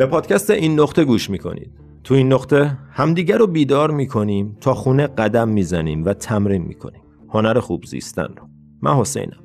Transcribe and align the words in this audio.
به 0.00 0.06
پادکست 0.06 0.50
این 0.50 0.80
نقطه 0.80 1.04
گوش 1.04 1.30
می‌کنید. 1.30 1.70
تو 2.04 2.14
این 2.14 2.32
نقطه 2.32 2.78
همدیگر 2.92 3.38
رو 3.38 3.46
بیدار 3.46 3.90
می‌کنیم 3.90 4.56
تا 4.60 4.74
خونه 4.74 5.06
قدم 5.06 5.48
می‌زنیم 5.48 6.04
و 6.04 6.14
تمرین 6.14 6.62
می‌کنیم. 6.62 7.02
هنر 7.28 7.60
خوب 7.60 7.84
زیستن 7.84 8.22
رو. 8.22 8.48
من 8.82 8.94
حسینم. 8.94 9.40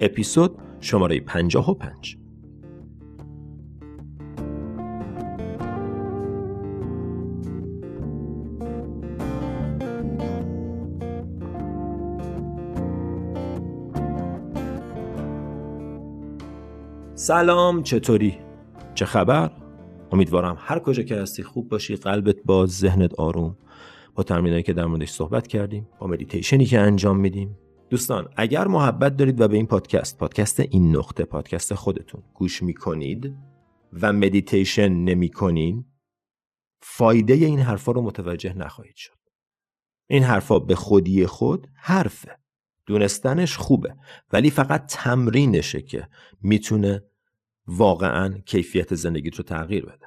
اپیزود 0.00 0.58
شماره 0.80 1.20
55 1.20 2.16
سلام 17.14 17.82
چطوری؟ 17.82 18.38
چه 18.94 19.04
خبر؟ 19.04 19.61
امیدوارم 20.12 20.56
هر 20.58 20.78
کجا 20.78 21.02
که 21.02 21.16
هستی 21.16 21.42
خوب 21.42 21.68
باشی 21.68 21.96
قلبت 21.96 22.36
باز 22.44 22.70
ذهنت 22.70 23.14
آروم. 23.14 23.58
با 24.14 24.22
تمرینایی 24.22 24.62
که 24.62 24.72
در 24.72 24.86
موردش 24.86 25.10
صحبت 25.10 25.46
کردیم 25.46 25.88
با 26.00 26.06
مدیتیشنی 26.06 26.64
که 26.64 26.80
انجام 26.80 27.16
میدیم. 27.16 27.58
دوستان 27.90 28.28
اگر 28.36 28.66
محبت 28.66 29.16
دارید 29.16 29.40
و 29.40 29.48
به 29.48 29.56
این 29.56 29.66
پادکست 29.66 30.18
پادکست 30.18 30.60
این 30.60 30.96
نقطه 30.96 31.24
پادکست 31.24 31.74
خودتون 31.74 32.22
گوش 32.34 32.62
می‌کنید 32.62 33.34
و 33.92 34.12
مدیتیشن 34.12 34.88
نمی‌کنین 34.88 35.84
فایده 36.82 37.34
این 37.34 37.58
حرفا 37.58 37.92
رو 37.92 38.02
متوجه 38.02 38.58
نخواهید 38.58 38.96
شد. 38.96 39.18
این 40.10 40.22
حرفا 40.22 40.58
به 40.58 40.74
خودی 40.74 41.26
خود 41.26 41.66
حرفه. 41.74 42.38
دونستنش 42.86 43.56
خوبه. 43.56 43.94
ولی 44.32 44.50
فقط 44.50 44.86
تمرینشه 44.86 45.82
که 45.82 46.08
می‌تونه 46.40 47.04
واقعا 47.66 48.38
کیفیت 48.46 48.94
زندگیت 48.94 49.34
رو 49.34 49.44
تغییر 49.44 49.86
بده. 49.86 50.06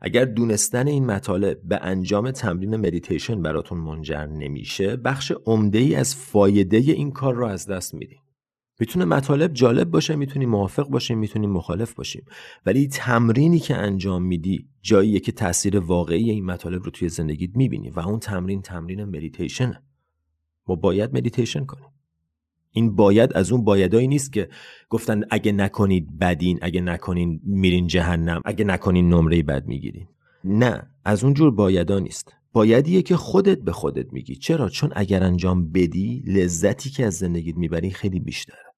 اگر 0.00 0.24
دونستن 0.24 0.88
این 0.88 1.06
مطالب 1.06 1.62
به 1.62 1.78
انجام 1.82 2.30
تمرین 2.30 2.76
مدیتیشن 2.76 3.42
براتون 3.42 3.78
منجر 3.78 4.26
نمیشه 4.26 4.96
بخش 4.96 5.32
عمده 5.46 5.78
ای 5.78 5.94
از 5.94 6.16
فایده 6.16 6.76
این 6.76 7.10
کار 7.10 7.34
رو 7.34 7.46
از 7.46 7.66
دست 7.66 7.94
میدین. 7.94 8.18
می‌تونه 8.80 9.04
مطالب 9.04 9.52
جالب 9.52 9.90
باشه 9.90 10.16
می‌تونی 10.16 10.46
موافق 10.46 10.88
باشیم 10.88 11.18
می‌تونی 11.18 11.46
مخالف 11.46 11.94
باشیم 11.94 12.24
ولی 12.66 12.88
تمرینی 12.88 13.58
که 13.58 13.76
انجام 13.76 14.22
میدی 14.22 14.68
جاییه 14.82 15.20
که 15.20 15.32
تاثیر 15.32 15.78
واقعی 15.78 16.30
این 16.30 16.44
مطالب 16.44 16.82
رو 16.82 16.90
توی 16.90 17.08
زندگیت 17.08 17.56
می‌بینی 17.56 17.90
و 17.90 18.00
اون 18.00 18.18
تمرین 18.18 18.62
تمرین 18.62 19.04
مدیتیشنه. 19.04 19.82
ما 20.68 20.74
باید 20.74 21.16
مدیتیشن 21.16 21.64
کنیم. 21.64 21.88
این 22.72 22.96
باید 22.96 23.32
از 23.32 23.52
اون 23.52 23.64
بایدایی 23.64 24.08
نیست 24.08 24.32
که 24.32 24.48
گفتن 24.88 25.22
اگه 25.30 25.52
نکنید 25.52 26.18
بدین 26.18 26.58
اگه 26.62 26.80
نکنین 26.80 27.40
میرین 27.44 27.86
جهنم 27.86 28.40
اگه 28.44 28.64
نکنین 28.64 29.08
نمره 29.08 29.42
بد 29.42 29.66
می‌گیرین. 29.66 30.06
نه 30.44 30.90
از 31.04 31.24
اون 31.24 31.34
جور 31.34 31.50
بایدا 31.50 31.98
نیست. 31.98 32.34
بایدیه 32.52 33.02
که 33.02 33.16
خودت 33.16 33.58
به 33.58 33.72
خودت 33.72 34.12
میگی. 34.12 34.36
چرا؟ 34.36 34.68
چون 34.68 34.92
اگر 34.96 35.22
انجام 35.22 35.72
بدی 35.72 36.22
لذتی 36.26 36.90
که 36.90 37.06
از 37.06 37.14
زندگیت 37.14 37.56
می‌بری 37.56 37.90
خیلی 37.90 38.20
بیشتره. 38.20 38.74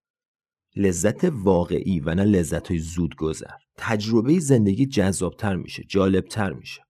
لذت 0.76 1.24
واقعی 1.24 2.00
و 2.00 2.14
نه 2.14 2.24
لذت 2.24 2.68
های 2.68 2.78
زود 2.78 3.16
گذر 3.16 3.54
تجربه 3.76 4.38
زندگی 4.38 4.86
جذابتر 4.86 5.56
میشه 5.56 5.84
جالبتر 5.88 6.52
میشه. 6.52 6.82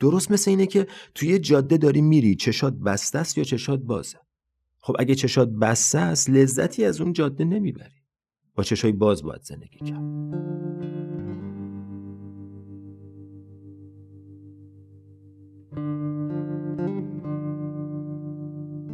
درست 0.00 0.30
مثل 0.30 0.50
اینه 0.50 0.66
که 0.66 0.86
توی 1.14 1.38
جاده 1.38 1.76
داری 1.76 2.00
میری 2.00 2.34
چشات 2.34 2.74
بسته 2.74 3.18
است 3.18 3.38
یا 3.38 3.44
چشات 3.44 3.80
بازه؟ 3.80 4.18
خب 4.84 4.96
اگه 4.98 5.14
چشات 5.14 5.48
بسته 5.48 5.98
است 5.98 6.30
لذتی 6.30 6.84
از 6.84 7.00
اون 7.00 7.12
جاده 7.12 7.44
نمی‌بری. 7.44 8.02
با 8.54 8.62
چشای 8.62 8.92
باز 8.92 9.22
باید 9.22 9.42
زندگی 9.42 9.78
کرد. 9.78 10.02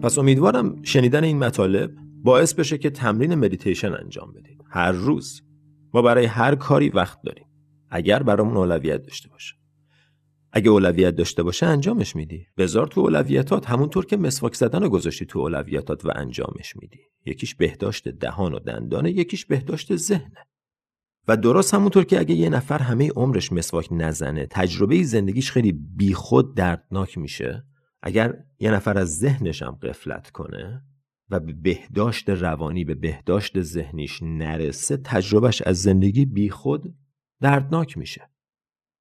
پس 0.02 0.18
امیدوارم 0.18 0.82
شنیدن 0.82 1.24
این 1.24 1.38
مطالب 1.38 1.90
باعث 2.22 2.54
بشه 2.54 2.78
که 2.78 2.90
تمرین 2.90 3.34
مدیتیشن 3.34 3.92
انجام 3.92 4.32
بدید. 4.32 4.64
هر 4.70 4.92
روز. 4.92 5.42
ما 5.94 6.02
برای 6.02 6.24
هر 6.24 6.54
کاری 6.54 6.88
وقت 6.88 7.22
داریم. 7.22 7.46
اگر 7.90 8.22
برامون 8.22 8.56
اولویت 8.56 9.02
داشته 9.02 9.28
باشه. 9.28 9.54
اگه 10.58 10.70
اولویت 10.70 11.14
داشته 11.16 11.42
باشه 11.42 11.66
انجامش 11.66 12.16
میدی. 12.16 12.46
بذار 12.56 12.86
تو 12.86 13.00
اولویتات 13.00 13.70
همونطور 13.70 14.06
که 14.06 14.16
مسواک 14.16 14.54
زدن 14.54 14.82
رو 14.82 14.88
گذاشتی 14.88 15.26
تو 15.26 15.38
اولویتات 15.38 16.04
و 16.04 16.12
انجامش 16.14 16.76
میدی. 16.76 17.00
یکیش 17.26 17.54
بهداشت 17.54 18.08
دهان 18.08 18.54
و 18.54 18.58
دندانه 18.58 19.10
یکیش 19.10 19.46
بهداشت 19.46 19.96
ذهنه 19.96 20.46
و 21.28 21.36
درست 21.36 21.74
همونطور 21.74 22.04
که 22.04 22.20
اگه 22.20 22.34
یه 22.34 22.48
نفر 22.48 22.78
همه 22.78 23.10
عمرش 23.10 23.52
مسواک 23.52 23.88
نزنه 23.90 24.46
تجربه 24.50 25.02
زندگیش 25.02 25.50
خیلی 25.50 25.72
بیخود 25.72 26.56
دردناک 26.56 27.18
میشه. 27.18 27.64
اگر 28.02 28.34
یه 28.58 28.70
نفر 28.70 28.98
از 28.98 29.18
ذهنش 29.18 29.62
هم 29.62 29.78
قفلت 29.82 30.30
کنه 30.30 30.82
و 31.30 31.40
به 31.40 31.52
بهداشت 31.52 32.30
روانی 32.30 32.84
به 32.84 32.94
بهداشت 32.94 33.60
ذهنیش 33.60 34.22
نرسه 34.22 34.96
تجربهش 34.96 35.62
از 35.62 35.82
زندگی 35.82 36.24
بیخود 36.24 36.94
دردناک 37.40 37.98
میشه. 37.98 38.30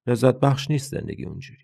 لذت 0.08 0.40
بخش 0.40 0.72
نیست 0.72 0.92
زندگی 0.92 1.26
اونجوری. 1.26 1.64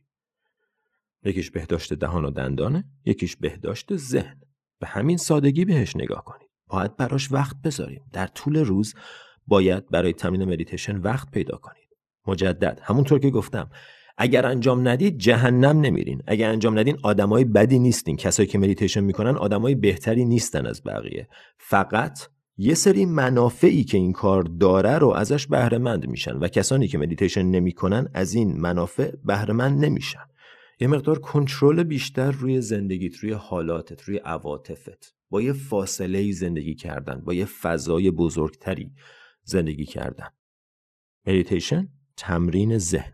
یکیش 1.23 1.51
بهداشت 1.51 1.93
دهان 1.93 2.25
و 2.25 2.31
دندانه 2.31 2.83
یکیش 3.05 3.35
بهداشت 3.35 3.95
ذهن. 3.95 4.41
به 4.79 4.87
همین 4.87 5.17
سادگی 5.17 5.65
بهش 5.65 5.95
نگاه 5.95 6.23
کنید 6.25 6.49
باید 6.67 6.97
براش 6.97 7.31
وقت 7.31 7.55
بذاریم. 7.63 8.01
در 8.13 8.27
طول 8.27 8.57
روز 8.57 8.93
باید 9.47 9.89
برای 9.89 10.13
تمرین 10.13 10.43
مدیتیشن 10.43 10.97
وقت 10.97 11.31
پیدا 11.31 11.57
کنید. 11.57 11.89
مجدد. 12.27 12.79
همونطور 12.83 13.19
که 13.19 13.29
گفتم 13.29 13.69
اگر 14.17 14.45
انجام 14.45 14.87
ندید 14.87 15.17
جهنم 15.17 15.81
نمیرین. 15.81 16.23
اگر 16.27 16.49
انجام 16.49 16.79
ندین 16.79 16.97
آدمای 17.03 17.43
بدی 17.45 17.79
نیستین. 17.79 18.17
کسایی 18.17 18.47
که 18.47 18.57
مدیتیشن 18.57 19.03
می‌کنن 19.03 19.35
آدمای 19.35 19.75
بهتری 19.75 20.25
نیستن 20.25 20.65
از 20.65 20.83
بقیه. 20.83 21.27
فقط 21.57 22.19
یه 22.57 22.73
سری 22.73 23.05
منافعی 23.05 23.83
که 23.83 23.97
این 23.97 24.13
کار 24.13 24.43
داره 24.43 24.97
رو 24.97 25.09
ازش 25.09 25.47
بهره 25.47 25.77
مند 25.77 26.07
میشن 26.07 26.37
و 26.37 26.47
کسانی 26.47 26.87
که 26.87 26.97
مدیتیشن 26.97 27.41
نمی‌کنن 27.41 28.07
از 28.13 28.33
این 28.33 28.59
منافع 28.59 29.11
بهره 29.25 29.53
مند 29.53 29.85
نمیشن. 29.85 30.25
یه 30.79 30.87
مقدار 30.87 31.19
کنترل 31.19 31.83
بیشتر 31.83 32.31
روی 32.31 32.61
زندگیت 32.61 33.15
روی 33.15 33.31
حالاتت 33.31 34.01
روی 34.01 34.17
عواطفت. 34.17 35.15
با 35.29 35.41
یه 35.41 35.53
فاصله 35.53 36.31
زندگی 36.31 36.75
کردن 36.75 37.21
با 37.21 37.33
یه 37.33 37.45
فضای 37.45 38.11
بزرگتری 38.11 38.91
زندگی 39.43 39.85
کردن. 39.85 40.27
مدیتیشن 41.27 41.89
تمرین 42.17 42.77
ذهن. 42.77 43.13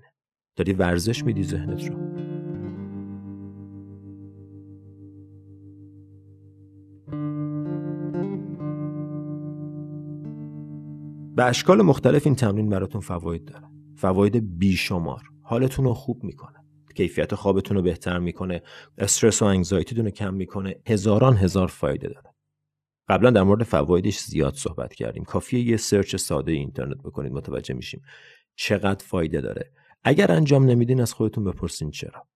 داری 0.56 0.73
ورزش 0.73 1.23
میدی 1.23 1.44
ذهنت 1.44 1.88
رو. 1.88 2.19
به 11.39 11.45
اشکال 11.45 11.81
مختلف 11.81 12.25
این 12.25 12.35
تمرین 12.35 12.69
براتون 12.69 13.01
فواید 13.01 13.45
داره. 13.45 13.67
فواید 13.95 14.59
بیشمار. 14.59 15.23
حالتون 15.44 15.85
رو 15.85 15.94
خوب 15.94 16.23
می‌کنه. 16.23 16.66
کیفیت 16.95 17.35
خوابتون 17.35 17.77
رو 17.77 17.83
بهتر 17.83 18.19
می‌کنه. 18.19 18.61
استرس 18.97 19.41
و 19.41 19.45
anxiety 19.46 19.88
تون 19.88 20.06
رو 20.05 20.11
کم 20.11 20.33
می‌کنه. 20.33 20.75
هزاران 20.88 21.38
هزار 21.38 21.67
فایده 21.67 22.07
داره. 22.07 22.35
قبلا 23.07 23.29
در 23.29 23.44
مورد 23.44 23.63
فوایدش 23.63 24.19
زیاد 24.19 24.53
صحبت 24.53 24.94
کردیم. 24.94 25.23
کافیه 25.23 25.61
یه 25.61 25.77
search 25.78 26.16
ساده 26.16 26.51
اینترنت 26.51 26.97
بکنید. 26.97 27.31
متوجه 27.31 27.73
میشیم 27.73 28.01
چقدر 28.56 29.06
فایده 29.06 29.41
داره. 29.41 29.71
اگر 30.03 30.31
انجام 30.31 30.66
نمیدین 30.66 31.01
از 31.01 31.13
خودتون 31.13 31.44
بپرسین 31.44 31.91
چرا. 31.91 32.27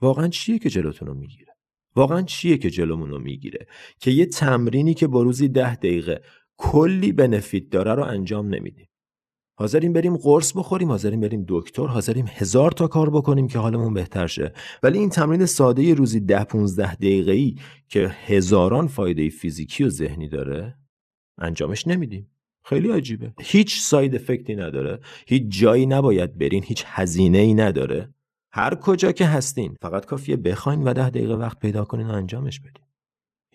واقعا 0.00 0.28
چیه 0.28 0.58
که 0.58 0.70
جلوتون 0.70 1.08
رو 1.08 1.14
می‌گیره؟ 1.14 1.56
واقعا 1.96 2.22
چیه 2.22 2.58
که 2.58 2.70
جلومون 2.70 3.10
رو 3.10 3.18
می‌گیره؟ 3.18 3.66
که 4.00 4.10
یه 4.10 4.26
تمرینی 4.26 4.94
که 4.94 5.06
با 5.06 5.22
روزی 5.22 5.48
ده 5.48 5.74
دقیقه 5.74 6.22
کلی 6.58 7.12
بنفیت 7.12 7.70
داره 7.70 7.94
رو 7.94 8.02
انجام 8.02 8.54
نمیدیم. 8.54 8.88
حاضریم 9.58 9.92
بریم 9.92 10.16
قرص 10.16 10.52
بخوریم 10.56 10.88
حاضریم 10.88 11.20
بریم 11.20 11.44
دکتر 11.48 11.86
حاضریم 11.86 12.26
هزار 12.28 12.70
تا 12.70 12.86
کار 12.86 13.10
بکنیم 13.10 13.48
که 13.48 13.58
حالمون 13.58 13.94
بهتر 13.94 14.26
شه. 14.26 14.52
ولی 14.82 14.98
این 14.98 15.10
تمرین 15.10 15.46
ساده 15.46 15.94
روزی 15.94 16.20
ده 16.20 16.44
15 16.44 16.94
دقیقه 16.94 17.32
ای 17.32 17.54
که 17.88 18.08
هزاران 18.08 18.86
فایده 18.86 19.28
فیزیکی 19.28 19.84
و 19.84 19.88
ذهنی 19.88 20.28
داره 20.28 20.78
انجامش 21.38 21.86
نمیدیم. 21.86 22.30
خیلی 22.64 22.90
عجیبه. 22.90 23.32
هیچ 23.40 23.80
ساید 23.80 24.14
افکتی 24.14 24.54
نداره. 24.54 25.00
هیچ 25.26 25.42
جایی 25.60 25.86
نباید 25.86 26.38
برین 26.38 26.64
هیچ 26.64 26.84
هزینه 26.86 27.38
ای 27.38 27.54
نداره. 27.54 28.14
هر 28.52 28.74
کجا 28.74 29.12
که 29.12 29.26
هستین 29.26 29.76
فقط 29.82 30.06
کافیه 30.06 30.36
بخواین 30.36 30.82
و 30.82 30.92
ده 30.92 31.10
دقیقه 31.10 31.34
وقت 31.34 31.58
پیدا 31.58 31.84
کنین 31.84 32.06
و 32.06 32.12
انجامش 32.12 32.60
بدین. 32.60 32.84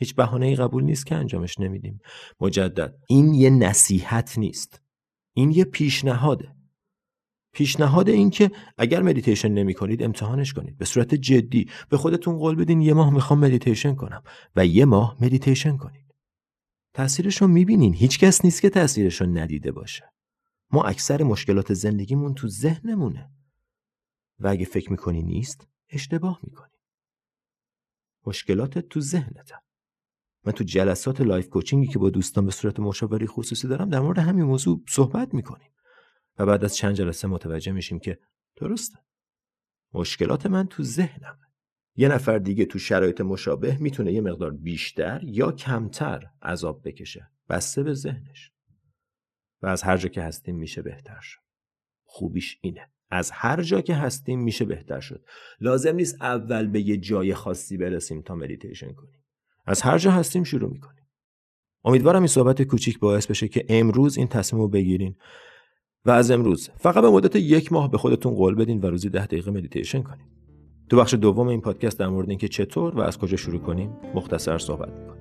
هیچ 0.02 0.16
بهانه 0.16 0.46
ای 0.46 0.56
قبول 0.56 0.84
نیست 0.84 1.06
که 1.06 1.16
انجامش 1.16 1.60
نمیدیم. 1.60 2.00
مجدد 2.40 2.96
این 3.08 3.34
یه 3.34 3.50
نصیحت 3.50 4.38
نیست. 4.38 4.82
این 5.34 5.52
یه 5.52 5.64
پیشنهاده. 5.64 6.56
پیشنهاد 7.54 8.10
این 8.10 8.30
که 8.30 8.52
اگر 8.78 9.02
مدیتیشن 9.02 9.52
نمی 9.52 9.74
کنید 9.74 10.04
امتحانش 10.04 10.54
کنید. 10.54 10.78
به 10.78 10.86
صورت 10.86 11.16
جدی. 11.16 11.70
به 11.90 11.98
خودتون 11.98 12.38
قول 12.38 12.56
بدین 12.56 12.82
یه 12.82 12.94
ماه 12.94 13.14
می‌خوام 13.14 13.40
مدیتیشن 13.40 13.96
کنم 13.96 14.24
و 14.56 14.66
یه 14.66 14.86
ماه 14.86 15.18
مدیتیشن 15.22 15.78
کنید. 15.78 16.16
تاثیرش 16.94 17.42
رو 17.42 17.48
می‌بینین. 17.48 17.94
هیچ 17.94 18.20
کس 18.20 18.46
نیست 18.46 18.62
که 18.62 18.70
تاثیرش 18.70 19.22
رو 19.22 19.28
ندیده 19.28 19.72
باشه. 19.72 20.12
ما 20.72 20.84
اکثر 20.84 21.24
مشکلات 21.24 21.74
زندگیمون 21.74 22.34
تو 22.34 22.48
ذهنمونه. 22.48 23.32
و 24.40 24.48
اگه 24.48 24.66
فکر 24.66 24.92
می‌کنی 24.92 25.24
نیست 25.24 25.68
اشتباه 25.90 26.40
می‌کنی. 26.44 26.78
مشکلات 28.26 28.78
تو 28.80 29.02
ذهنته. 29.02 29.56
من 30.46 30.52
تو 30.52 30.64
جلسات 30.64 31.22
life 31.22 31.50
coaching 31.50 31.83
ی 31.83 31.88
که 31.88 32.00
با 32.00 32.10
دوستان 32.10 32.46
به 32.46 32.52
صورت 32.52 32.80
مشاوره 32.80 33.28
خصوصی 33.28 33.68
دارم 33.68 33.90
در 33.90 34.00
مورد 34.00 34.20
همین 34.20 34.46
موضوع 34.46 34.84
صحبت 34.90 35.34
می‌کنیم. 35.34 35.72
و 36.40 36.46
بعد 36.46 36.64
از 36.64 36.76
چند 36.76 36.96
جلسه 36.96 37.28
متوجه 37.28 37.72
میشیم 37.72 38.00
که 38.00 38.20
درسته. 38.56 38.98
مشکلات 39.94 40.46
من 40.46 40.68
تو 40.68 40.84
ذهنم. 40.84 41.40
یه 41.96 42.08
نفر 42.08 42.38
دیگه 42.38 42.66
تو 42.66 42.80
شرایط 42.80 43.22
مشابه 43.22 43.78
می‌تونه 43.78 44.14
یه 44.14 44.22
مقدار 44.22 44.52
بیشتر 44.52 45.22
یا 45.24 45.52
کمتر 45.52 46.24
عذاب 46.42 46.88
بکشه. 46.88 47.30
بسته 47.50 47.84
به 47.84 47.94
ذهنش. 47.94 48.52
و 49.62 49.68
از 49.68 49.84
هر 49.84 49.98
جا 49.98 50.10
که 50.10 50.22
هستیم 50.22 50.56
میشه 50.56 50.82
بهتر 50.82 51.20
شد. 51.22 51.40
خوبیش 52.04 52.58
اینه. 52.62 52.90
از 53.10 53.32
هر 53.32 53.62
جا 53.62 53.82
که 53.82 53.96
هستیم 53.96 54.40
میشه 54.40 54.66
بهتر 54.66 55.00
شد. 55.00 55.26
لازم 55.60 55.96
نیست 55.96 56.22
اول 56.22 56.68
به 56.68 56.82
یه 56.82 56.98
جای 56.98 57.34
خاصی 57.34 57.78
برسیم 57.78 58.22
تا 58.22 58.36
مدیتیشن 58.36 58.94
کنیم. 58.94 59.21
از 59.66 59.82
هر 59.82 59.98
جا 59.98 60.12
هستیم 60.12 60.44
شروع 60.44 60.70
می‌کنیم. 60.70 61.06
امیدوارم 61.84 62.20
این 62.22 62.28
صحبت 62.28 62.62
کوچیک 62.62 63.00
باعث 63.00 63.28
بشه 63.28 63.48
که 63.48 63.66
امروز 63.70 64.18
این 64.18 64.28
تصمیم 64.28 64.62
رو 64.62 64.68
بگیرین 64.68 65.16
و 66.06 66.12
از 66.12 66.32
امروز 66.32 66.70
فقط 66.78 67.02
به 67.04 67.10
مدت 67.10 67.36
یک 67.36 67.74
ماه 67.74 67.92
به 67.92 67.98
خودتون 67.98 68.34
قول 68.34 68.56
بدین 68.56 68.82
و 68.82 68.86
روزی 68.86 69.10
ده 69.10 69.26
دقیقه 69.26 69.52
مدیتیشن 69.52 70.02
کنید 70.02 70.28
تو 70.90 70.98
بخش 70.98 71.14
دوم 71.14 71.48
این 71.48 71.62
پادکست 71.62 72.00
در 72.00 72.08
مورد 72.08 72.30
اینکه 72.30 72.48
چطور 72.48 72.96
و 72.96 73.00
از 73.00 73.18
کجا 73.18 73.38
شروع 73.38 73.60
کنیم 73.60 73.98
مختصر 74.16 74.58
صحبت 74.58 74.90
می‌کنیم. 74.90 75.21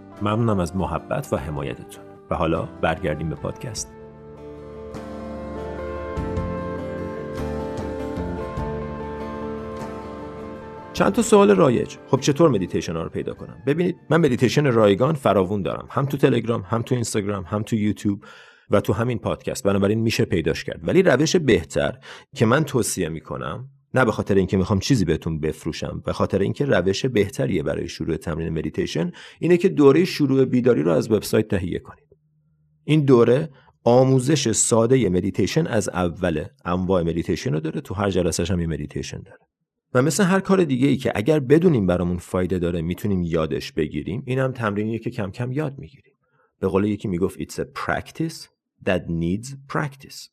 ممنونم 0.21 0.59
از 0.59 0.75
محبت 0.75 1.33
و 1.33 1.37
حمایتتون. 1.37 2.03
و 2.29 2.35
حالا 2.35 2.65
برگردیم 2.81 3.29
به 3.29 3.35
پادکست. 3.35 3.91
چند 10.93 11.11
تا 11.11 11.21
سوال 11.21 11.51
رایج. 11.51 11.95
خب 12.07 12.19
چطور 12.19 12.49
مدیتیشن 12.49 12.95
ها 12.95 13.03
رو 13.03 13.09
پیدا 13.09 13.33
کنم؟ 13.33 13.57
ببینید 13.67 13.95
من 14.09 14.17
مدیتیشن 14.17 14.71
رایگان 14.71 15.13
فراوون 15.13 15.61
دارم. 15.61 15.87
هم 15.91 16.05
تو 16.05 16.17
تلگرام 16.17 16.61
هم 16.61 16.81
تو 16.81 16.95
اینستاگرام 16.95 17.43
هم 17.43 17.63
تو 17.63 17.75
یوتیوب 17.75 18.23
و 18.69 18.81
تو 18.81 18.93
همین 18.93 19.19
پادکست. 19.19 19.63
بنابراین 19.63 19.99
میشه 19.99 20.25
پیداش 20.25 20.63
کرد. 20.63 20.79
ولی 20.87 21.03
روش 21.03 21.35
بهتر 21.35 21.97
که 22.35 22.45
من 22.45 22.63
توصیه 22.63 23.09
می‌کنم 23.09 23.69
نه 23.93 24.05
به 24.05 24.11
خاطر 24.11 24.35
اینکه 24.35 24.57
می‌خوام 24.57 24.79
چیزی 24.79 25.05
بهتون 25.05 25.39
بفروشم 25.39 26.01
به 26.05 26.13
خاطر 26.13 26.39
اینکه 26.39 26.65
روش 26.65 27.05
بهتریه 27.05 27.63
برای 27.63 27.87
شروع 27.87 28.17
تمرین 28.17 28.49
مدیتیشن 28.49 29.11
اینه 29.39 29.57
که 29.57 29.69
دوره 29.69 30.05
شروع 30.05 30.45
بیداری 30.45 30.83
رو 30.83 30.91
از 30.91 31.11
وبسایت 31.11 31.47
تهیه 31.47 31.79
کنید. 31.79 32.17
این 32.83 33.05
دوره 33.05 33.49
آموزش 33.83 34.51
ساده 34.51 35.09
مدیتیشن 35.09 35.67
از 35.67 35.89
اول 35.89 36.45
انواع 36.65 37.03
مدیتیشن 37.03 37.53
رو 37.53 37.59
داره 37.59 37.81
تو 37.81 37.93
هر 37.93 38.09
جلسهش 38.09 38.51
هم 38.51 38.59
یه 38.59 38.67
مدیتیشن 38.67 39.21
داره. 39.21 39.39
و 39.93 40.01
مثل 40.01 40.23
هر 40.23 40.39
کار 40.39 40.63
دیگه 40.63 40.87
ای 40.87 40.97
که 40.97 41.11
اگر 41.15 41.39
بدونیم 41.39 41.87
برامون 41.87 42.17
فایده 42.17 42.59
داره 42.59 42.81
می‌تونیم 42.81 43.23
یادش 43.23 43.71
بگیریم. 43.71 44.23
این 44.25 44.39
هم 44.39 44.51
تمرینیه 44.51 44.99
که 44.99 45.09
کم 45.09 45.31
کم 45.31 45.51
یاد 45.51 45.79
می‌گیریم. 45.79 46.13
به 46.59 46.67
قول 46.67 46.83
یکی 46.83 47.07
می‌گفت 47.07 47.39
it's 47.39 47.55
a 47.55 47.65
practice 47.85 48.47
that 48.85 49.01
needs 49.07 49.47
practice. 49.73 50.29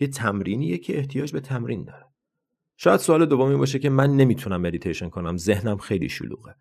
یه 0.00 0.08
تمرینیه 0.08 0.78
که 0.78 0.98
احتیاج 0.98 1.32
به 1.32 1.40
تمرین 1.40 1.84
داره. 1.84 2.04
شاید 2.76 3.00
سوال 3.00 3.26
دومی 3.26 3.56
باشه 3.56 3.78
که 3.78 3.90
من 3.90 4.16
نمی‌تونم 4.16 4.60
مدیتیشن 4.60 5.08
کنم. 5.08 5.36
ذهنم 5.36 5.76
خیلی 5.76 6.08
شلوغه. 6.08 6.54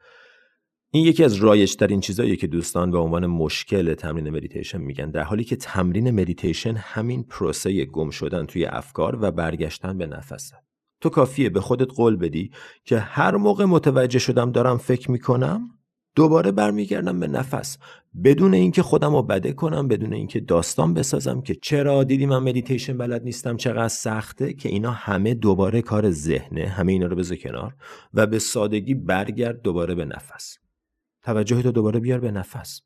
این 0.94 1.06
یکی 1.06 1.24
از 1.24 1.36
رایج 1.36 1.75
ترین 1.75 2.00
چیزاییه 2.00 2.36
که 2.36 2.48
دوستان 2.48 2.92
به 2.92 2.98
عنوان 2.98 3.25
مشکل 3.25 3.94
تمرین 3.94 4.30
مدیتیشن 4.30 4.81
میگن 4.81 5.12
در 5.12 5.24
حالی 5.24 5.44
که 5.44 5.56
تمرین 5.56 6.12
مدیتیشن 6.12 6.75
همین 6.75 7.24
پروسه 7.24 7.86
گم 7.86 8.10
شدن 8.10 8.46
توی 8.46 8.66
افکار 8.66 9.18
و 9.22 9.31
برگشتن 9.31 9.98
به 9.98 10.08
نفسه. 10.08 10.56
تو 11.02 11.10
کافیه 11.10 11.50
به 11.50 11.62
خودت 11.62 11.92
قول 11.96 12.16
بدی 12.16 12.52
که 12.84 13.00
هر 13.00 13.36
موقع 13.36 13.66
متوجه 13.66 14.19
شدم 14.19 14.52
دارم 14.52 14.78
فکر 14.78 15.12
می‌کنم 15.12 15.69
دوباره 16.16 16.52
برمیگردم 16.52 17.19
به 17.19 17.28
نفس. 17.28 17.78
بدون 18.24 18.54
اینکه 18.54 18.84
خودم 18.84 19.16
رو 19.16 19.22
beat 19.22 19.54
کنم 19.54 19.88
بدون 19.88 20.13
اینکه 20.13 20.40
داستان 20.40 20.94
بسازم 20.94 21.42
که 21.42 21.56
چرا 21.56 22.04
دیدی 22.04 22.25
من 22.25 22.40
مدیتیشن 22.40 22.98
بلد 22.98 23.24
نیستم 23.24 23.58
چقدر 23.58 23.88
سخته 23.88 24.54
که 24.54 24.69
اینا 24.69 24.92
همه 24.92 25.34
دوباره 25.34 25.81
کار 25.81 26.12
ذهنه 26.12 26.68
همه 26.68 26.92
اینا 26.92 27.08
رو 27.08 27.16
بذار 27.16 27.38
کنار 27.38 27.75
و 28.13 28.28
به 28.28 28.40
سادگی 28.40 28.94
برگرد 28.94 29.62
دوباره 29.62 29.96
به 29.96 30.06
نفس. 30.06 30.58
توجه 31.24 31.62
تو 31.62 31.72
دوباره 31.72 32.00
بیار 32.00 32.19
به 32.19 32.31
نفس. 32.31 32.81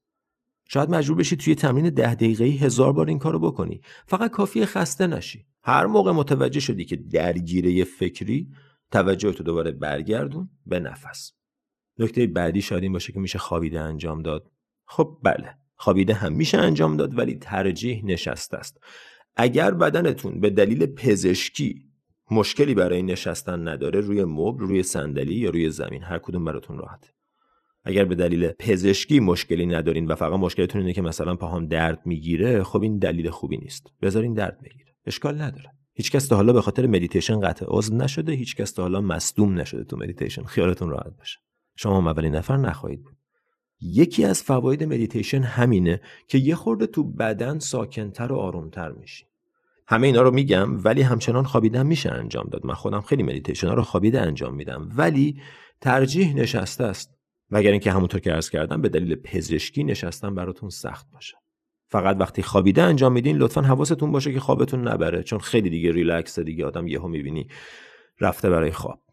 شاید 0.67 0.89
مجبور 0.89 1.17
بشی 1.17 1.35
توی 1.35 1.55
تمرین 1.55 1.89
ده 1.89 2.15
دقیقه‌ای 2.15 2.57
هزار 2.57 2.93
بار 2.93 3.07
این 3.07 3.19
کارو 3.19 3.39
بکنی. 3.39 3.81
فقط 4.07 4.31
کافیه 4.31 4.65
خسته 4.65 5.07
نشی. 5.07 5.45
هر 5.63 5.85
موقع 5.85 6.11
متوجه 6.11 6.59
شدی 6.59 6.85
که 6.85 6.95
درگیره 6.95 7.83
فکری 7.83 8.49
توجه 8.91 9.31
تو 9.31 9.43
دوباره 9.43 9.71
برگردون 9.71 10.49
به 10.65 10.79
نفس. 10.79 11.31
نکته 11.99 12.27
بعدی 12.27 12.61
شاید 12.61 12.83
این 12.83 12.93
باشه 12.93 13.13
که 13.13 13.19
میشه 13.19 13.39
خوابیده 13.39 13.81
انجام 13.81 14.21
داد. 14.21 14.51
خب 14.85 15.17
بله 15.23 15.55
خوابیده 15.75 16.13
هم 16.13 16.33
میشه 16.33 16.57
انجام 16.57 16.97
داد 16.97 17.17
ولی 17.17 17.35
ترجیح 17.35 18.05
نشسته 18.05 18.57
است. 18.57 18.77
اگر 19.35 19.71
بدنتون 19.71 20.39
به 20.39 20.49
دلیل 20.49 20.85
پزشکی 20.85 21.85
مشکلی 22.31 22.73
برای 22.73 23.03
نشستن 23.03 23.67
نداره 23.67 23.99
روی 23.99 24.23
مبل 24.23 24.59
روی 24.59 24.83
صندلی 24.83 25.35
یا 25.35 25.49
روی 25.49 25.69
زمین 25.69 26.03
هر 26.03 26.19
کدوم 26.19 26.45
براتون 26.45 26.77
راحته 26.77 27.07
اگر 27.83 28.05
به 28.05 28.15
دلیل 28.15 28.47
پزشکی 28.47 29.19
مشکلی 29.19 29.65
ندارین 29.65 30.07
و 30.07 30.15
فقط 30.15 30.39
مشکلتون 30.39 30.81
اینه 30.81 30.93
که 30.93 31.01
مثلا 31.01 31.35
پاهام 31.35 31.67
درد 31.67 32.01
می‌گیره 32.05 32.63
خب 32.63 32.81
این 32.81 32.97
دلیل 32.97 33.29
خوبی 33.29 33.57
نیست. 33.57 33.87
بذارین 34.01 34.33
درد 34.33 34.61
بگیره. 34.61 34.95
اشکال 35.05 35.41
نداره. 35.41 35.71
هیچکس 35.93 36.27
تا 36.27 36.35
حالا 36.35 36.53
به 36.53 36.61
خاطر 36.61 36.87
مدیتیشن 36.87 37.39
قطع 37.39 37.65
عضو 37.69 37.95
نشده 37.95 38.31
هیچکس 38.31 38.71
تا 38.71 38.81
حالا 38.81 39.01
مصدوم 39.01 39.59
نشده 39.59 39.83
تو 39.83 39.97
مدیتیشن 39.97 40.43
خیالتون 40.43 40.89
راحت 40.89 41.17
باشه. 41.17 41.39
شما 41.75 42.11
اولین 42.11 42.35
نفر 42.35 42.57
نخواهید 42.57 43.03
بود. 43.03 43.17
یکی 43.85 44.25
از 44.25 44.43
فواید 44.43 44.83
مدیتیشن 44.83 45.41
همینه 45.43 46.01
که 46.27 46.37
یه 46.37 46.55
خورده 46.55 46.87
تو 46.87 47.03
بدن 47.03 47.59
ساکنتر 47.59 48.31
و 48.31 48.35
آرومتر 48.35 48.91
میشی. 48.91 49.25
همه 49.87 50.07
اینا 50.07 50.21
رو 50.21 50.31
میگم 50.31 50.83
ولی 50.83 51.01
همچنان 51.01 51.43
خوابیدن 51.43 51.85
میشه 51.85 52.11
انجام 52.11 52.47
داد. 52.51 52.65
من 52.65 52.73
خودم 52.73 53.01
خیلی 53.01 53.23
مدیتیشن 53.23 53.67
ها 53.67 53.73
رو 53.73 53.81
خوابیده 53.81 54.21
انجام 54.21 54.55
میدم. 54.55 54.89
ولی 54.95 55.41
ترجیح 55.81 56.35
نشسته 56.35 56.83
است. 56.83 57.15
مگر 57.49 57.71
اینکه 57.71 57.91
همونطور 57.91 58.19
که 58.19 58.31
عرض 58.31 58.49
کردم 58.49 58.81
به 58.81 58.89
دلیل 58.89 59.15
پزشکی 59.15 59.83
نشستن 59.83 60.35
براتون 60.35 60.69
سخت 60.69 61.11
باشه. 61.13 61.37
فقط 61.87 62.17
وقتی 62.19 62.41
خوابیده 62.41 62.81
انجام 62.83 63.13
میدین 63.13 63.37
لطفا 63.37 63.61
حواستون 63.61 64.11
باشه 64.11 64.33
که 64.33 64.39
خوابتون 64.39 64.87
نبره 64.87 65.23
چون 65.23 65.39
خیلی 65.39 65.69
دیگه 65.69 65.91
ریلکس 65.91 66.39
دیگه 66.39 66.65
آدم 66.65 66.87
یهو 66.87 67.07
می‌بینی 67.07 67.47
رفته 68.21 68.49
برای 68.49 68.71
خواب. 68.71 69.04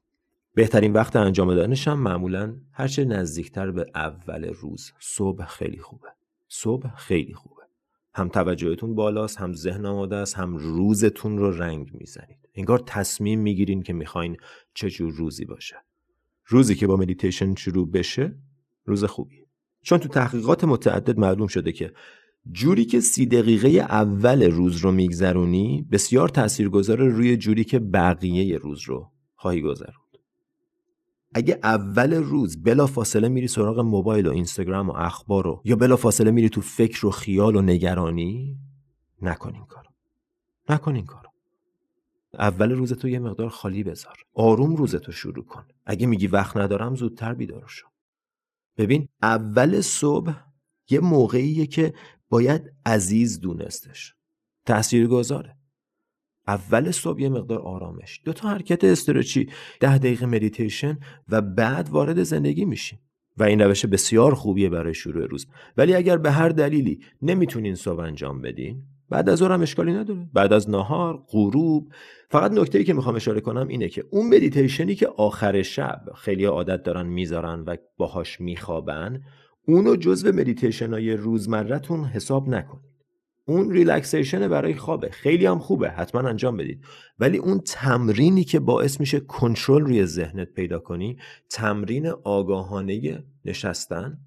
بهترین 0.54 0.92
وقت 0.92 1.16
انجام 1.16 1.54
دادنش 1.54 1.88
هم 1.88 1.98
معمولا 1.98 2.56
هرچه 2.72 3.04
نزدیکتر 3.04 3.70
به 3.70 3.86
اول 3.94 4.44
روز. 4.44 4.92
صبح 4.98 5.46
خیلی 5.46 5.78
خوبه. 5.78 6.08
صبح 6.48 6.94
خیلی 6.96 7.34
خوبه. 7.34 7.62
هم 8.14 8.28
توجهتون 8.28 8.94
بالاست 8.94 9.38
هم 9.38 9.52
ذهن 9.52 9.86
آماده 9.86 10.16
است 10.16 10.34
هم 10.34 10.56
روزتون 10.56 11.38
رو 11.38 11.50
رنگ 11.50 11.90
می‌زنید. 11.94 12.38
انگار 12.54 12.82
تصمیم 12.86 13.40
می‌گیرین 13.40 13.82
که 13.82 13.92
می‌خواین 13.92 14.36
چه 14.74 14.90
جور 14.90 15.12
روزی 15.12 15.44
باشه. 15.44 15.76
روزی 16.46 16.74
که 16.74 16.86
با 16.86 16.96
مدیتیشن 16.96 17.54
شروع 17.54 17.90
بشه 17.90 18.34
روز 18.84 19.04
خوبی 19.04 19.46
چون 19.82 19.98
تو 19.98 20.08
تحقیقات 20.08 20.64
متعدد 20.64 21.18
معلوم 21.18 21.46
شده 21.46 21.72
که 21.72 21.92
جوری 22.52 22.84
که 22.84 23.00
سی 23.00 23.26
دقیقه 23.26 23.68
اول 23.68 24.42
روز 24.42 24.76
رو 24.76 24.92
میگذرونی 24.92 25.86
بسیار 25.92 26.28
تاثیرگذار 26.28 26.98
روی 26.98 27.36
جوری 27.36 27.64
که 27.64 27.78
بقیه 27.78 28.58
روز 28.58 28.82
رو 28.82 29.10
خواهی 29.34 29.60
گذروند. 29.60 30.01
اگه 31.34 31.58
اول 31.62 32.14
روز 32.14 32.62
بلا 32.62 32.86
فاصله 32.86 33.28
میری 33.28 33.48
سراغ 33.48 33.80
موبایل 33.80 34.26
و 34.26 34.30
اینستاگرام 34.30 34.90
و 34.90 34.92
اخبار 34.96 35.44
رو 35.44 35.62
یا 35.64 35.76
بلا 35.76 35.96
فاصله 35.96 36.30
میری 36.30 36.48
تو 36.48 36.60
فکر 36.60 37.06
و 37.06 37.10
خیال 37.10 37.56
و 37.56 37.62
نگرانی 37.62 38.58
نکن 39.22 39.54
این 39.54 39.64
کارو. 39.64 39.90
نکن 40.68 40.94
این 40.94 41.04
کارو. 41.04 41.28
اول 42.34 42.72
روزتو 42.72 43.08
یه 43.08 43.18
مقدار 43.18 43.48
خالی 43.48 43.84
بذار. 43.84 44.16
آروم 44.34 44.76
روزتو 44.76 45.12
شروع 45.12 45.44
کن. 45.44 45.64
اگه 45.86 46.06
میگی 46.06 46.26
وقت 46.26 46.56
ندارم 46.56 46.94
زودتر 46.94 47.34
بیدار 47.34 47.64
شو. 47.66 47.86
ببین 48.76 49.08
اول 49.22 49.80
صبح 49.80 50.34
یه 50.90 51.00
موقعیه 51.00 51.66
که 51.66 51.94
باید 52.28 52.72
عزیز 52.86 53.40
دونستش. 53.40 54.14
تأثیر 54.66 55.06
گذاره 55.06 55.56
اول 56.48 56.90
صبح 56.90 57.20
یه 57.20 57.28
مقدار 57.28 57.58
آرامش. 57.58 58.20
دو 58.24 58.32
تا 58.32 58.48
حرکت 58.48 58.84
استرچی 58.84 59.48
ده 59.80 59.98
دقیقه 59.98 60.26
مدیتیشن 60.26 60.98
و 61.28 61.40
بعد 61.40 61.88
وارد 61.88 62.22
زندگی 62.22 62.64
میشین 62.64 62.98
و 63.36 63.42
این 63.42 63.62
روش 63.62 63.86
بسیار 63.86 64.34
خوبیه 64.34 64.68
برای 64.68 64.94
شروع 64.94 65.26
روز. 65.26 65.46
ولی 65.76 65.94
اگر 65.94 66.16
به 66.16 66.30
هر 66.30 66.48
دلیلی 66.48 67.00
نمی‌تونین 67.22 67.74
صبح 67.74 68.00
انجام 68.00 68.40
بدین 68.40 68.82
بعد 69.10 69.28
از 69.28 69.42
هم 69.42 69.62
اشکالی 69.62 69.92
نداره. 69.92 70.28
بعد 70.32 70.52
از 70.52 70.70
نهار 70.70 71.24
غروب. 71.28 71.88
فقط 72.30 72.52
نکته 72.52 72.78
ای 72.78 72.84
که 72.84 72.94
می‌خوام 72.94 73.14
اشاره 73.14 73.40
کنم 73.40 73.68
اینه 73.68 73.88
که 73.88 74.04
اون 74.10 74.26
مدیتیشنی 74.26 74.94
که 74.94 75.06
آخر 75.06 75.62
شب 75.62 76.00
خیلی 76.16 76.44
عادت 76.44 76.82
دارن 76.82 77.06
می‌ذارن 77.06 77.60
و 77.60 77.76
باهاش 77.96 78.40
میخوابن 78.40 79.20
اونو 79.68 79.96
جزو 79.96 80.32
مدیتیشن 80.32 80.92
های 80.92 81.12
روزمرتون 81.12 82.04
حساب 82.04 82.48
نکنید 82.48 82.91
اون 83.44 83.70
ریلکسیشن 83.70 84.48
برای 84.48 84.74
خوابه. 84.74 85.10
خیلی 85.10 85.46
هم 85.46 85.58
خوبه. 85.58 85.90
حتما 85.90 86.28
انجام 86.28 86.56
بدید. 86.56 86.84
ولی 87.18 87.38
اون 87.38 87.60
تمرینی 87.60 88.44
که 88.44 88.60
باعث 88.60 89.00
میشه 89.00 89.20
کنترل 89.20 89.82
روی 89.82 90.06
ذهنت 90.06 90.52
پیدا 90.52 90.78
کنی 90.78 91.18
تمرین 91.50 92.06
آگاهانه 92.06 93.24
نشستن 93.44 94.18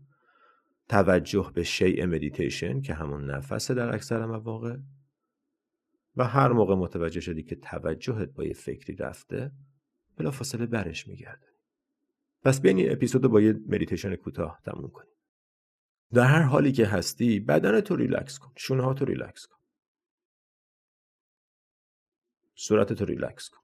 توجه 0.89 1.51
به 1.53 1.63
شیء 1.63 2.05
مدیتیشن 2.05 2.81
که 2.81 2.93
همون 2.93 3.31
نفسه 3.31 3.73
در 3.73 3.95
اکثر 3.95 4.25
مواقع 4.25 4.77
و 6.15 6.23
هر 6.23 6.51
موقع 6.51 6.75
متوجه 6.75 7.19
شدی 7.19 7.43
که 7.43 7.55
توجهت 7.55 8.29
با 8.29 8.43
یه 8.43 8.53
فکری 8.53 8.95
رفته 8.95 9.51
بلا 10.17 10.31
فاصله 10.31 10.65
برمی‌گرده 10.65 11.47
پس 12.43 12.61
بیاین 12.61 12.77
این 12.77 12.91
اپیزود 12.91 13.21
با 13.21 13.41
یه 13.41 13.59
مدیتیشن 13.67 14.15
کوتاه 14.15 14.59
تموم 14.65 14.89
کنیم. 14.89 15.11
در 16.13 16.23
هر 16.23 16.41
حالی 16.41 16.71
که 16.71 16.85
هستی 16.85 17.39
بدنتو 17.39 17.95
ریلکس 17.95 18.39
کن 18.39 18.53
شونه 18.55 18.83
هاتو 18.83 19.05
ریلکس 19.05 19.47
کن. 19.47 19.57
صورتتو 22.55 23.05
ریلکس 23.05 23.49
کن. 23.49 23.61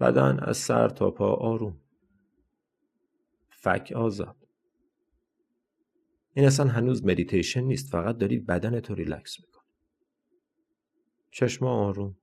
بدن 0.00 0.40
از 0.40 0.56
سر 0.56 0.88
تا 0.88 1.10
پا 1.10 1.34
آروم. 1.34 1.80
فک 3.50 3.92
آزاد. 3.96 4.36
این 6.34 6.46
اصلا 6.46 6.68
هنوز 6.68 7.04
مدیتیشن 7.04 7.60
نیست 7.60 7.90
فقط 7.90 8.18
داری 8.18 8.38
بدنتو 8.38 8.94
ریلکس 8.94 9.40
میکنی 9.40 9.62
چشم 11.30 11.66
آروم. 11.66 12.16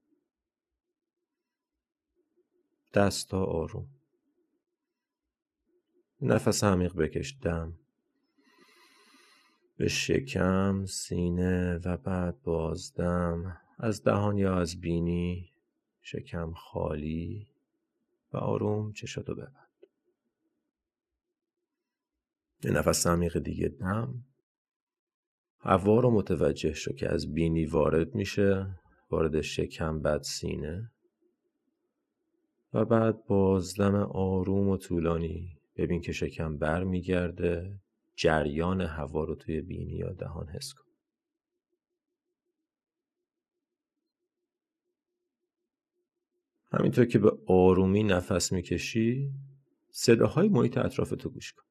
دستا 2.94 3.44
آروم. 3.46 3.97
نفس 6.22 6.64
عمیق 6.64 6.96
بکش 6.96 7.38
دم. 7.42 7.74
به 9.78 9.88
شکم 9.88 10.86
سینه 10.86 11.78
و 11.86 11.98
بعد 11.98 12.42
بازدم 12.42 13.58
از 13.80 14.04
دهان 14.04 14.38
یا 14.38 14.60
از 14.60 14.80
بینی 14.80 15.52
شکم 16.02 16.54
خالی 16.54 17.48
و 18.34 18.38
آروم 18.38 18.94
چشاتو 18.94 19.36
ببند. 19.36 19.70
یه 22.64 22.72
نفس 22.72 23.08
عمیق 23.08 23.40
دیگه 23.40 23.68
دم. 23.68 24.24
هوا 25.60 26.00
رو 26.00 26.12
متوجه 26.12 26.74
شو 26.74 26.94
که 26.94 27.14
از 27.14 27.34
بینی 27.34 27.66
وارد 27.66 28.16
میشه 28.16 28.80
وارد 29.10 29.42
شکم 29.42 30.00
بعد 30.00 30.24
سینه. 30.24 30.92
و 32.74 32.86
بعد 32.86 33.26
بازدم 33.26 33.96
آروم 33.96 34.70
و 34.70 34.78
طولانی. 34.78 35.57
ببین 35.78 36.02
که 36.02 36.12
شکم 36.12 36.58
بر 36.58 36.84
میگرده 36.84 37.80
جریان 38.16 38.82
هوا 38.82 39.24
رو 39.24 39.36
توی 39.36 39.62
بینی 39.62 39.94
یا 39.94 40.14
دهان 40.14 40.50
حس 40.50 40.74
کن. 40.74 40.84
همینطور 46.72 47.06
که 47.06 47.20
به 47.20 47.32
آرومی 47.48 48.04
نفس 48.04 48.52
می‌کشی 48.52 49.34
صداهای 49.92 50.50
محیط 50.50 50.78
اطراف 50.78 51.10
تو 51.10 51.30
گوش 51.30 51.54
کن. 51.54 51.64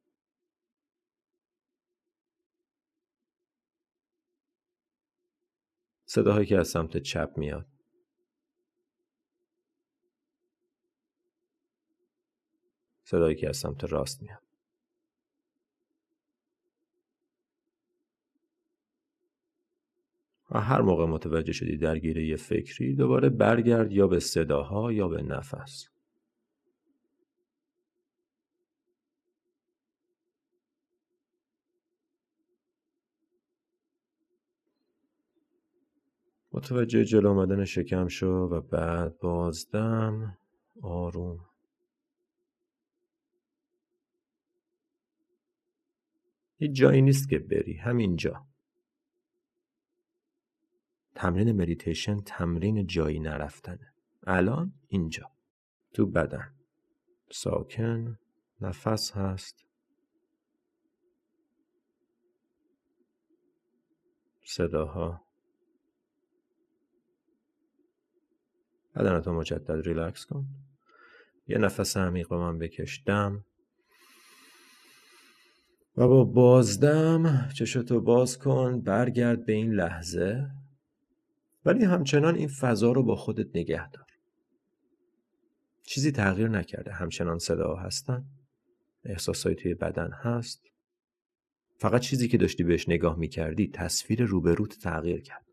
صداهایی 6.05 6.47
که 6.47 6.59
از 6.59 6.69
سمت 6.69 6.97
چپ 6.97 7.33
میاد. 7.37 7.76
صدایی 13.07 13.37
که 13.37 13.49
از 13.49 13.57
سمت 13.57 13.85
راست 13.85 14.23
میاد. 14.23 14.43
و 20.51 20.61
هر 20.61 20.83
موقع 20.83 21.07
متوجه 21.07 21.53
شدی 21.53 21.77
درگیره 21.77 22.27
یه 22.27 22.37
فکری 22.37 22.95
دوباره 22.95 23.29
برگرد 23.29 23.93
یا 23.93 24.07
به 24.07 24.21
صداها 24.21 24.93
یا 24.93 25.09
به 25.09 25.23
نفس. 25.23 25.89
متوجه 36.53 37.05
جلو 37.05 37.31
آمدن 37.31 37.65
شکم 37.65 38.09
شو 38.09 38.27
و 38.27 38.61
بعد 38.61 39.19
بازدم 39.19 40.39
آروم. 40.83 41.56
هیچ 46.59 46.73
جایی 46.73 47.03
نیست 47.03 47.29
که 47.29 47.39
بری. 47.39 47.75
همینجا. 47.75 48.47
تمرین 51.15 51.53
مدیتیشن 51.53 52.21
تمرین 52.21 52.87
جایی 52.87 53.21
نرفتنه. 53.21 53.95
الان 54.27 54.73
اینجا. 54.89 55.31
تو 55.95 56.07
بدن. 56.07 56.55
ساکن. 57.31 58.19
نفس 58.61 59.11
هست. 59.13 59.65
صداها. 64.45 65.27
بدنتو 68.95 69.33
مجدد 69.33 69.89
ریلکس 69.89 70.27
کن. 70.27 70.47
یه 71.47 71.59
نفس 71.59 71.97
عمیق 71.97 72.29
با 72.29 72.39
من 72.39 72.59
بکش. 72.59 73.03
دم. 73.07 73.45
و 75.97 76.09
با 76.09 76.25
بازدم 76.25 77.49
چشتو 77.55 78.01
باز 78.01 78.39
کن 78.39 78.81
برگرد 78.81 79.47
به 79.47 79.53
این 79.53 79.73
لحظه. 79.73 80.51
ولی 81.65 81.85
همچنان 81.85 82.35
این 82.35 82.49
فضا 82.49 82.93
رو 82.93 83.03
با 83.03 83.17
خودت 83.17 83.57
نگه 83.57 83.91
دار. 83.91 84.07
چیزی 85.87 86.13
تغییر 86.13 86.49
نکرده. 86.49 86.93
همچنان 86.93 87.39
صدا 87.39 87.75
هستن. 87.75 88.25
احساسایی 89.05 89.57
توی 89.57 89.75
بدن 89.75 90.11
هست. 90.13 90.63
فقط 91.79 92.01
چیزی 92.01 92.29
که 92.29 92.39
داشتی 92.39 92.65
بهش 92.65 92.89
نگاه 92.89 93.19
می‌کردی 93.19 93.69
تصویر 93.69 94.25
روبروت 94.25 94.79
تغییر 94.79 95.21
کرد. 95.21 95.47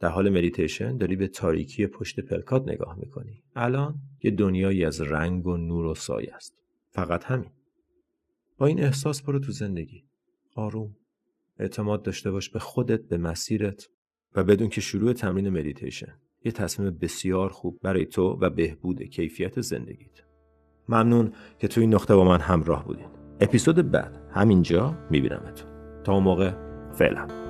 در 0.00 0.08
حال 0.08 0.30
مدیتیشن 0.30 0.96
داری 0.96 1.16
به 1.16 1.28
تاریکی 1.28 1.86
پشت 1.86 2.20
پلکات 2.20 2.68
نگاه 2.68 2.96
می‌کنی. 2.98 3.42
الان 3.56 3.94
یه 4.22 4.30
دنیایی 4.30 4.84
از 4.84 5.00
رنگ 5.00 5.46
و 5.46 5.56
نور 5.56 5.86
و 5.86 5.94
سایه 5.94 6.34
است. 6.34 6.54
فقط 6.90 7.24
همین. 7.24 7.50
با 8.60 8.66
این 8.66 8.84
احساس 8.84 9.22
برو 9.22 9.38
تو 9.38 9.52
زندگی. 9.52 10.04
آروم. 10.54 10.96
اعتماد 11.58 12.02
داشته 12.02 12.30
باش 12.30 12.50
به 12.50 12.58
خودت 12.58 13.00
به 13.00 13.18
مسیرت 13.18 13.88
و 14.34 14.44
بدون 14.44 14.68
که 14.68 14.80
شروع 14.80 15.12
تمرین 15.12 15.48
مدیتیشن 15.48 16.14
یه 16.44 16.52
تصمیم 16.52 16.90
بسیار 16.90 17.48
خوب 17.48 17.78
برای 17.82 18.06
تو 18.06 18.38
و 18.40 18.50
بهبود 18.50 19.02
کیفیت 19.02 19.60
زندگیت. 19.60 20.20
ممنون 20.88 21.32
که 21.58 21.68
تو 21.68 21.80
این 21.80 21.94
نقطه 21.94 22.14
با 22.14 22.24
من 22.24 22.40
همراه 22.40 22.84
بودین. 22.84 23.08
اپیزود 23.40 23.90
بعد 23.90 24.30
همینجا 24.30 24.98
میبینمتون. 25.10 25.70
تا 26.04 26.12
اون 26.12 26.22
موقع 26.22 26.52
فعلا. 26.92 27.49